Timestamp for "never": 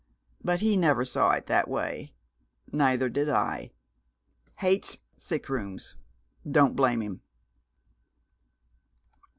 0.77-1.05